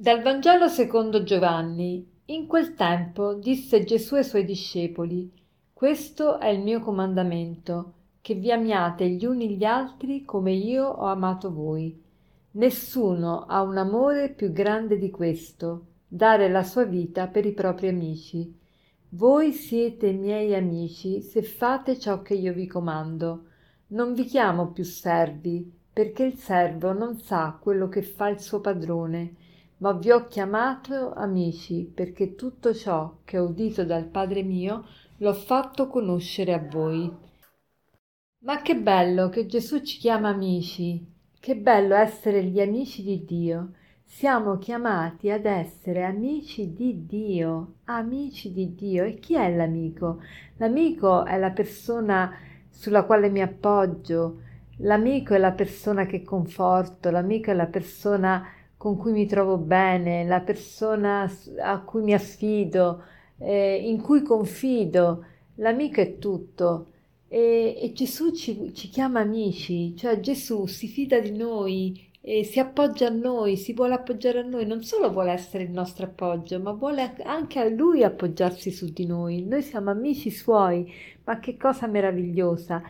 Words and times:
Dal 0.00 0.22
Vangelo 0.22 0.68
secondo 0.68 1.22
Giovanni. 1.24 2.22
In 2.24 2.46
quel 2.46 2.72
tempo 2.72 3.34
disse 3.34 3.84
Gesù 3.84 4.14
ai 4.14 4.24
suoi 4.24 4.46
discepoli, 4.46 5.30
Questo 5.74 6.38
è 6.38 6.48
il 6.48 6.60
mio 6.60 6.80
comandamento, 6.80 7.92
che 8.22 8.32
vi 8.32 8.50
amiate 8.50 9.06
gli 9.10 9.26
uni 9.26 9.56
gli 9.56 9.64
altri 9.64 10.24
come 10.24 10.52
io 10.52 10.86
ho 10.86 11.04
amato 11.04 11.52
voi. 11.52 12.02
Nessuno 12.52 13.44
ha 13.44 13.60
un 13.60 13.76
amore 13.76 14.30
più 14.30 14.52
grande 14.52 14.96
di 14.96 15.10
questo, 15.10 15.88
dare 16.08 16.48
la 16.48 16.62
sua 16.62 16.84
vita 16.84 17.26
per 17.26 17.44
i 17.44 17.52
propri 17.52 17.88
amici. 17.88 18.58
Voi 19.10 19.52
siete 19.52 20.12
miei 20.12 20.54
amici 20.54 21.20
se 21.20 21.42
fate 21.42 21.98
ciò 21.98 22.22
che 22.22 22.32
io 22.32 22.54
vi 22.54 22.66
comando. 22.66 23.48
Non 23.88 24.14
vi 24.14 24.24
chiamo 24.24 24.70
più 24.70 24.82
servi, 24.82 25.70
perché 25.92 26.24
il 26.24 26.38
servo 26.38 26.94
non 26.94 27.18
sa 27.18 27.58
quello 27.60 27.90
che 27.90 28.00
fa 28.00 28.28
il 28.28 28.40
suo 28.40 28.62
padrone 28.62 29.39
ma 29.80 29.92
vi 29.92 30.10
ho 30.10 30.26
chiamato 30.26 31.12
amici 31.12 31.90
perché 31.94 32.34
tutto 32.34 32.74
ciò 32.74 33.18
che 33.24 33.38
ho 33.38 33.46
udito 33.46 33.84
dal 33.84 34.04
Padre 34.04 34.42
mio 34.42 34.84
l'ho 35.18 35.32
fatto 35.32 35.88
conoscere 35.88 36.52
a 36.52 36.58
voi. 36.58 37.10
Ma 38.42 38.60
che 38.62 38.76
bello 38.76 39.28
che 39.28 39.46
Gesù 39.46 39.80
ci 39.80 39.98
chiama 39.98 40.28
amici, 40.28 41.06
che 41.38 41.56
bello 41.56 41.94
essere 41.94 42.44
gli 42.44 42.60
amici 42.60 43.02
di 43.02 43.24
Dio. 43.24 43.72
Siamo 44.04 44.58
chiamati 44.58 45.30
ad 45.30 45.46
essere 45.46 46.04
amici 46.04 46.72
di 46.72 47.06
Dio, 47.06 47.74
amici 47.84 48.52
di 48.52 48.74
Dio. 48.74 49.04
E 49.04 49.18
chi 49.18 49.34
è 49.34 49.54
l'amico? 49.54 50.20
L'amico 50.56 51.24
è 51.24 51.38
la 51.38 51.50
persona 51.50 52.32
sulla 52.68 53.04
quale 53.04 53.30
mi 53.30 53.40
appoggio, 53.40 54.40
l'amico 54.78 55.34
è 55.34 55.38
la 55.38 55.52
persona 55.52 56.06
che 56.06 56.22
conforto, 56.22 57.10
l'amico 57.10 57.50
è 57.50 57.54
la 57.54 57.66
persona 57.66 58.44
con 58.80 58.96
cui 58.96 59.12
mi 59.12 59.26
trovo 59.26 59.58
bene, 59.58 60.24
la 60.24 60.40
persona 60.40 61.30
a 61.58 61.80
cui 61.82 62.00
mi 62.00 62.14
affido, 62.14 63.02
eh, 63.36 63.76
in 63.76 64.00
cui 64.00 64.22
confido. 64.22 65.26
L'amico 65.56 66.00
è 66.00 66.16
tutto. 66.16 66.86
E, 67.28 67.76
e 67.78 67.92
Gesù 67.92 68.32
ci, 68.32 68.72
ci, 68.72 68.88
chiama 68.88 69.20
amici, 69.20 69.94
cioè 69.98 70.18
Gesù 70.20 70.64
si 70.64 70.88
fida 70.88 71.20
di 71.20 71.32
noi, 71.32 72.08
e 72.22 72.42
si 72.42 72.58
appoggia 72.58 73.08
a 73.08 73.10
noi, 73.10 73.58
si 73.58 73.74
vuole 73.74 73.92
appoggiare 73.92 74.38
a 74.38 74.44
noi, 74.44 74.64
non 74.64 74.82
solo 74.82 75.12
vuole 75.12 75.32
essere 75.32 75.64
il 75.64 75.70
nostro 75.72 76.06
appoggio, 76.06 76.58
ma 76.58 76.72
vuole 76.72 77.16
anche 77.22 77.58
a 77.58 77.68
lui 77.68 78.02
appoggiarsi 78.02 78.70
su 78.70 78.90
di 78.94 79.04
noi. 79.04 79.44
Noi 79.44 79.60
siamo 79.60 79.90
amici 79.90 80.30
suoi, 80.30 80.90
ma 81.24 81.38
che 81.38 81.58
cosa 81.58 81.86
meravigliosa. 81.86 82.82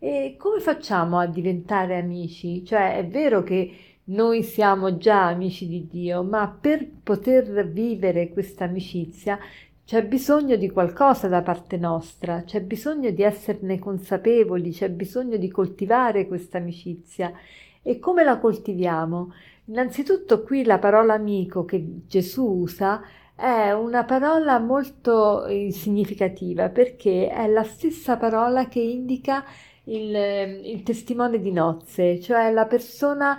E 0.00 0.34
come 0.36 0.58
facciamo 0.58 1.20
a 1.20 1.26
diventare 1.26 1.96
amici? 1.98 2.64
Cioè 2.64 2.96
è 2.96 3.06
vero 3.06 3.44
che 3.44 3.95
noi 4.08 4.42
siamo 4.42 4.96
già 4.98 5.26
amici 5.26 5.66
di 5.66 5.86
Dio, 5.86 6.22
ma 6.22 6.48
per 6.48 6.86
poter 7.02 7.66
vivere 7.68 8.30
questa 8.30 8.64
amicizia 8.64 9.38
c'è 9.84 10.04
bisogno 10.04 10.56
di 10.56 10.68
qualcosa 10.70 11.28
da 11.28 11.42
parte 11.42 11.76
nostra, 11.76 12.42
c'è 12.44 12.60
bisogno 12.60 13.10
di 13.10 13.22
esserne 13.22 13.78
consapevoli, 13.78 14.70
c'è 14.70 14.90
bisogno 14.90 15.36
di 15.36 15.48
coltivare 15.48 16.26
questa 16.26 16.58
amicizia. 16.58 17.32
E 17.82 17.98
come 17.98 18.24
la 18.24 18.38
coltiviamo? 18.38 19.32
Innanzitutto 19.66 20.42
qui 20.42 20.64
la 20.64 20.78
parola 20.78 21.14
amico 21.14 21.64
che 21.64 22.02
Gesù 22.06 22.44
usa 22.44 23.02
è 23.34 23.72
una 23.72 24.04
parola 24.04 24.58
molto 24.58 25.44
eh, 25.46 25.70
significativa 25.70 26.68
perché 26.68 27.28
è 27.28 27.46
la 27.48 27.64
stessa 27.64 28.16
parola 28.16 28.66
che 28.66 28.80
indica 28.80 29.44
il, 29.84 30.14
il 30.64 30.82
testimone 30.82 31.38
di 31.40 31.52
nozze, 31.52 32.20
cioè 32.20 32.50
la 32.50 32.66
persona 32.66 33.38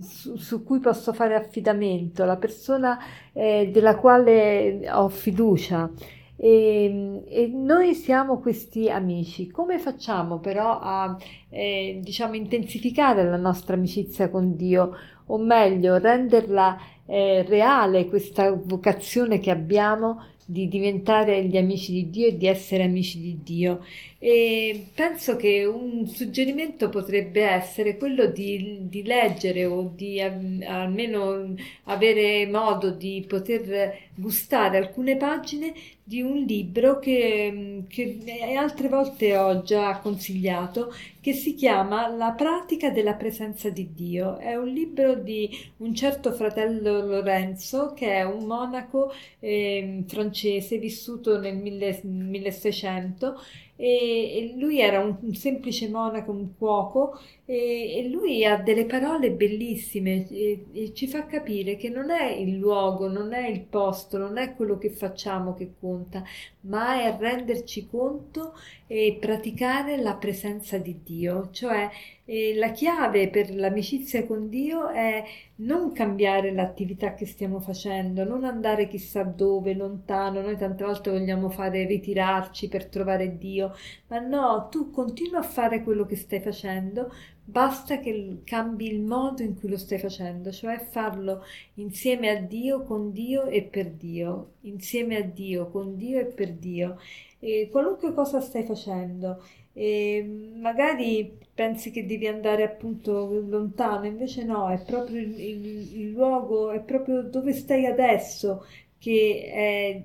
su, 0.00 0.36
su, 0.36 0.62
cui 0.62 0.80
posso 0.80 1.12
fare 1.12 1.34
affidamento, 1.34 2.24
la 2.24 2.36
persona 2.36 2.98
eh, 3.32 3.70
della 3.72 3.96
quale 3.96 4.90
ho 4.90 5.08
fiducia. 5.08 5.90
E, 6.36 7.22
e, 7.28 7.46
noi 7.46 7.94
siamo 7.94 8.40
questi 8.40 8.90
amici. 8.90 9.50
Come 9.50 9.78
facciamo 9.78 10.38
però 10.40 10.78
a 10.80 11.16
eh, 11.48 12.00
diciamo 12.02 12.34
intensificare 12.34 13.24
la 13.24 13.36
nostra 13.36 13.74
amicizia 13.74 14.28
con 14.28 14.56
Dio 14.56 14.96
o 15.26 15.38
meglio 15.38 15.98
renderla 15.98 16.76
eh, 17.06 17.44
reale 17.46 18.08
questa 18.08 18.52
vocazione 18.52 19.38
che 19.38 19.50
abbiamo 19.50 20.24
di 20.52 20.68
diventare 20.68 21.44
gli 21.44 21.56
amici 21.56 21.92
di 21.92 22.10
Dio 22.10 22.26
e 22.28 22.36
di 22.36 22.46
essere 22.46 22.84
amici 22.84 23.18
di 23.20 23.38
Dio. 23.42 23.84
E 24.18 24.86
penso 24.94 25.34
che 25.36 25.64
un 25.64 26.06
suggerimento 26.06 26.88
potrebbe 26.90 27.42
essere 27.42 27.96
quello 27.96 28.26
di, 28.26 28.86
di 28.88 29.02
leggere 29.02 29.64
o 29.64 29.92
di 29.96 30.20
almeno 30.20 31.54
avere 31.84 32.46
modo 32.46 32.90
di 32.90 33.24
poter 33.26 34.10
gustare 34.14 34.76
alcune 34.78 35.16
pagine 35.16 35.72
di 36.04 36.20
un 36.20 36.44
libro 36.44 36.98
che, 36.98 37.84
che 37.88 38.18
altre 38.56 38.88
volte 38.88 39.36
ho 39.36 39.62
già 39.62 39.98
consigliato, 39.98 40.92
che 41.22 41.34
si 41.34 41.54
chiama 41.54 42.08
La 42.08 42.32
pratica 42.32 42.90
della 42.90 43.14
presenza 43.14 43.70
di 43.70 43.92
Dio. 43.94 44.38
È 44.38 44.56
un 44.56 44.66
libro 44.66 45.14
di 45.14 45.48
un 45.76 45.94
certo 45.94 46.32
fratello 46.32 47.06
Lorenzo, 47.06 47.92
che 47.94 48.08
è 48.16 48.24
un 48.24 48.44
monaco 48.44 49.12
eh, 49.38 50.02
francese 50.08 50.78
vissuto 50.78 51.38
nel 51.38 51.56
1600 51.56 53.40
e, 53.84 54.54
lui 54.56 54.78
era 54.78 55.00
un, 55.00 55.34
semplice 55.34 55.88
monaco, 55.88 56.30
un 56.30 56.56
cuoco 56.56 57.18
e, 57.44 58.06
lui 58.08 58.44
ha 58.44 58.56
delle 58.56 58.84
parole 58.84 59.32
bellissime 59.32 60.28
e, 60.30 60.92
ci 60.94 61.08
fa 61.08 61.26
capire 61.26 61.76
che 61.76 61.88
non 61.88 62.10
è 62.10 62.30
il 62.30 62.58
luogo, 62.58 63.08
non 63.08 63.32
è 63.32 63.48
il 63.48 63.62
posto, 63.62 64.18
non 64.18 64.38
è 64.38 64.54
quello 64.54 64.78
che 64.78 64.90
facciamo 64.90 65.54
che 65.54 65.72
conta, 65.80 66.22
ma 66.60 67.02
è 67.02 67.16
renderci 67.18 67.88
conto 67.88 68.54
e 68.86 69.16
praticare 69.18 69.96
la 70.00 70.14
presenza 70.14 70.78
di 70.78 71.00
Dio, 71.02 71.48
cioè 71.50 71.90
eh, 72.32 72.54
la 72.54 72.70
chiave 72.70 73.28
per 73.28 73.54
l'amicizia 73.54 74.24
con 74.26 74.48
Dio 74.48 74.88
è 74.88 75.22
non 75.56 75.92
cambiare 75.92 76.50
l'attività 76.50 77.12
che 77.12 77.26
stiamo 77.26 77.60
facendo, 77.60 78.24
non 78.24 78.44
andare 78.44 78.88
chissà 78.88 79.22
dove, 79.22 79.74
lontano, 79.74 80.40
noi 80.40 80.56
tante 80.56 80.82
volte 80.82 81.10
vogliamo 81.10 81.50
fare 81.50 81.84
ritirarci 81.84 82.68
per 82.68 82.86
trovare 82.86 83.36
Dio, 83.36 83.74
ma 84.06 84.18
no, 84.18 84.68
tu 84.70 84.90
continua 84.90 85.40
a 85.40 85.42
fare 85.42 85.82
quello 85.82 86.06
che 86.06 86.16
stai 86.16 86.40
facendo, 86.40 87.12
basta 87.44 87.98
che 87.98 88.40
cambi 88.44 88.90
il 88.90 89.02
modo 89.02 89.42
in 89.42 89.54
cui 89.58 89.68
lo 89.68 89.76
stai 89.76 89.98
facendo, 89.98 90.50
cioè 90.52 90.78
farlo 90.78 91.44
insieme 91.74 92.30
a 92.30 92.40
Dio, 92.40 92.82
con 92.82 93.12
Dio 93.12 93.44
e 93.44 93.62
per 93.62 93.90
Dio, 93.90 94.52
insieme 94.62 95.16
a 95.16 95.22
Dio, 95.22 95.68
con 95.68 95.96
Dio 95.96 96.18
e 96.20 96.24
per 96.24 96.52
Dio. 96.54 96.98
E 97.44 97.68
qualunque 97.72 98.14
cosa 98.14 98.40
stai 98.40 98.62
facendo, 98.62 99.42
e 99.72 100.52
magari 100.54 101.38
pensi 101.54 101.90
che 101.90 102.06
devi 102.06 102.26
andare 102.26 102.62
appunto 102.62 103.40
lontano, 103.46 104.06
invece 104.06 104.44
no, 104.44 104.70
è 104.70 104.82
proprio 104.84 105.20
il, 105.20 105.38
il, 105.38 106.00
il 106.00 106.10
luogo, 106.10 106.70
è 106.70 106.80
proprio 106.80 107.22
dove 107.22 107.52
stai 107.52 107.86
adesso 107.86 108.64
che 108.98 109.50
è, 109.52 110.02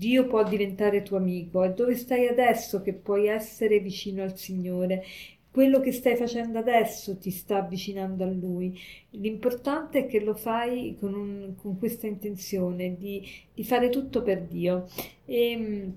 Dio 0.00 0.26
può 0.26 0.42
diventare 0.44 1.02
tuo 1.02 1.18
amico, 1.18 1.62
è 1.62 1.72
dove 1.72 1.94
stai 1.94 2.26
adesso 2.26 2.80
che 2.80 2.94
puoi 2.94 3.26
essere 3.26 3.80
vicino 3.80 4.22
al 4.22 4.36
Signore. 4.36 5.04
Quello 5.50 5.80
che 5.80 5.92
stai 5.92 6.16
facendo 6.16 6.58
adesso 6.58 7.18
ti 7.18 7.30
sta 7.30 7.58
avvicinando 7.58 8.24
a 8.24 8.28
Lui. 8.28 8.78
L'importante 9.10 10.00
è 10.00 10.06
che 10.06 10.20
lo 10.20 10.34
fai 10.34 10.96
con, 10.98 11.12
un, 11.12 11.54
con 11.56 11.76
questa 11.76 12.06
intenzione 12.06 12.96
di, 12.96 13.22
di, 13.52 13.64
fare 13.64 13.88
tutto 13.90 14.22
per 14.22 14.42
Dio. 14.42 14.86
E, 15.26 15.50
ehm, 15.50 15.94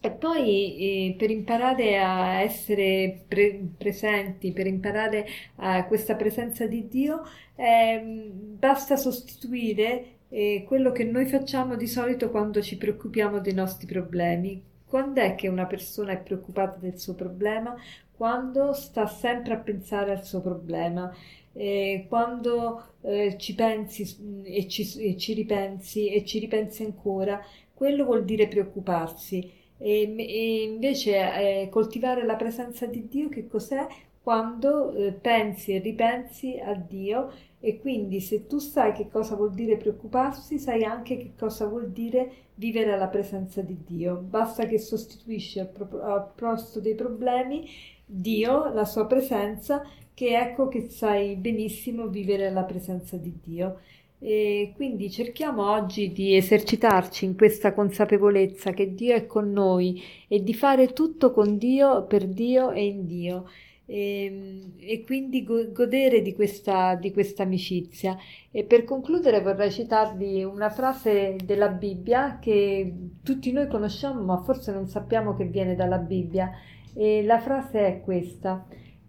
e 0.00 0.10
poi 0.10 1.10
eh, 1.10 1.14
per 1.18 1.30
imparare 1.30 1.98
a 1.98 2.40
essere 2.40 3.24
pre- 3.26 3.60
presenti, 3.76 4.52
per 4.52 4.66
imparare 4.66 5.26
a 5.56 5.84
questa 5.86 6.14
presenza 6.14 6.66
di 6.66 6.86
Dio, 6.88 7.22
eh, 7.56 8.30
basta 8.32 8.96
sostituire 8.96 10.18
eh, 10.28 10.64
quello 10.66 10.92
che 10.92 11.04
noi 11.04 11.26
facciamo 11.26 11.74
di 11.76 11.86
solito 11.86 12.30
quando 12.30 12.60
ci 12.62 12.76
preoccupiamo 12.76 13.40
dei 13.40 13.54
nostri 13.54 13.86
problemi. 13.86 14.62
Quando 14.86 15.20
è 15.20 15.34
che 15.34 15.48
una 15.48 15.66
persona 15.66 16.12
è 16.12 16.18
preoccupata 16.18 16.78
del 16.78 16.98
suo 16.98 17.14
problema? 17.14 17.74
Quando 18.16 18.72
sta 18.72 19.06
sempre 19.06 19.54
a 19.54 19.58
pensare 19.58 20.12
al 20.12 20.24
suo 20.24 20.40
problema. 20.40 21.12
Eh, 21.52 22.06
quando 22.08 22.94
eh, 23.02 23.36
ci 23.38 23.54
pensi 23.54 24.16
mm, 24.22 24.42
e 24.44 24.68
ci, 24.68 24.82
e 25.02 25.16
ci 25.16 25.34
ripensi 25.34 26.08
e 26.12 26.24
ci 26.24 26.38
ripensi 26.38 26.84
ancora, 26.84 27.40
quello 27.74 28.04
vuol 28.04 28.24
dire 28.24 28.46
preoccuparsi. 28.48 29.57
E, 29.78 30.14
e 30.18 30.62
invece 30.62 31.62
eh, 31.62 31.68
coltivare 31.70 32.24
la 32.24 32.36
presenza 32.36 32.86
di 32.86 33.08
Dio 33.08 33.28
che 33.28 33.46
cos'è? 33.46 33.86
Quando 34.22 34.92
eh, 34.92 35.12
pensi 35.12 35.72
e 35.72 35.78
ripensi 35.78 36.58
a 36.58 36.74
Dio 36.74 37.30
e 37.60 37.78
quindi 37.80 38.20
se 38.20 38.46
tu 38.46 38.58
sai 38.58 38.92
che 38.92 39.08
cosa 39.08 39.34
vuol 39.36 39.52
dire 39.54 39.76
preoccuparsi, 39.76 40.58
sai 40.58 40.84
anche 40.84 41.16
che 41.16 41.32
cosa 41.36 41.66
vuol 41.66 41.90
dire 41.90 42.30
vivere 42.54 42.92
alla 42.92 43.06
presenza 43.08 43.62
di 43.62 43.76
Dio. 43.86 44.16
Basta 44.16 44.66
che 44.66 44.78
sostituisci 44.78 45.58
al, 45.60 45.68
pro- 45.68 46.02
al 46.02 46.30
posto 46.34 46.80
dei 46.80 46.94
problemi 46.94 47.66
Dio, 48.04 48.72
la 48.72 48.84
sua 48.84 49.06
presenza, 49.06 49.82
che 50.14 50.36
ecco 50.38 50.68
che 50.68 50.88
sai 50.88 51.36
benissimo 51.36 52.08
vivere 52.08 52.46
alla 52.48 52.64
presenza 52.64 53.16
di 53.16 53.38
Dio. 53.42 53.80
E 54.20 54.72
quindi 54.74 55.10
cerchiamo 55.10 55.70
oggi 55.70 56.10
di 56.10 56.34
esercitarci 56.34 57.24
in 57.24 57.36
questa 57.36 57.72
consapevolezza 57.72 58.72
che 58.72 58.92
Dio 58.92 59.14
è 59.14 59.26
con 59.26 59.52
noi 59.52 60.02
e 60.26 60.42
di 60.42 60.54
fare 60.54 60.92
tutto 60.92 61.30
con 61.30 61.56
Dio, 61.56 62.04
per 62.04 62.26
Dio 62.26 62.72
e 62.72 62.84
in 62.84 63.06
Dio. 63.06 63.48
E, 63.86 64.60
e 64.76 65.04
quindi 65.04 65.44
godere 65.44 66.20
di 66.20 66.34
questa, 66.34 66.96
di 66.96 67.12
questa 67.12 67.44
amicizia. 67.44 68.18
E 68.50 68.64
per 68.64 68.84
concludere 68.84 69.40
vorrei 69.40 69.70
citarvi 69.70 70.42
una 70.42 70.68
frase 70.68 71.36
della 71.44 71.68
Bibbia 71.68 72.38
che 72.40 72.92
tutti 73.22 73.52
noi 73.52 73.68
conosciamo, 73.68 74.20
ma 74.22 74.42
forse 74.42 74.72
non 74.72 74.88
sappiamo 74.88 75.36
che 75.36 75.44
viene 75.44 75.76
dalla 75.76 75.98
Bibbia. 75.98 76.50
E 76.92 77.22
la 77.22 77.38
frase 77.38 77.86
è 77.86 78.00
questa: 78.00 78.66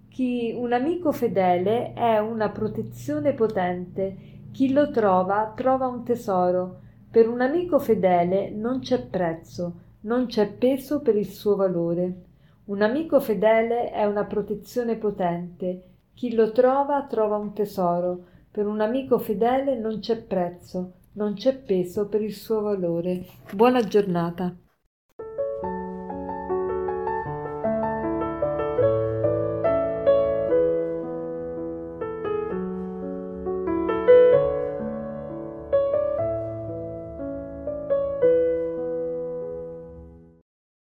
Chi 0.07 0.53
un 0.55 0.71
amico 0.71 1.11
fedele 1.11 1.93
è 1.93 2.19
una 2.19 2.49
protezione 2.49 3.33
potente 3.33 4.28
chi 4.51 4.71
lo 4.71 4.89
trova 4.89 5.53
trova 5.55 5.87
un 5.87 6.03
tesoro. 6.03 6.81
Per 7.09 7.27
un 7.27 7.41
amico 7.41 7.79
fedele 7.79 8.49
non 8.49 8.79
c'è 8.79 9.05
prezzo, 9.05 9.73
non 10.01 10.25
c'è 10.27 10.51
peso 10.51 11.01
per 11.01 11.15
il 11.15 11.27
suo 11.27 11.55
valore. 11.55 12.23
Un 12.65 12.81
amico 12.81 13.19
fedele 13.19 13.91
è 13.91 14.05
una 14.05 14.25
protezione 14.25 14.95
potente. 14.95 15.83
Chi 16.13 16.33
lo 16.33 16.51
trova 16.51 17.05
trova 17.07 17.37
un 17.37 17.53
tesoro. 17.53 18.25
Per 18.51 18.67
un 18.67 18.81
amico 18.81 19.17
fedele 19.19 19.77
non 19.77 19.99
c'è 19.99 20.21
prezzo, 20.21 20.93
non 21.13 21.33
c'è 21.33 21.55
peso 21.55 22.07
per 22.07 22.21
il 22.21 22.33
suo 22.33 22.61
valore. 22.61 23.25
Buona 23.53 23.81
giornata. 23.81 24.55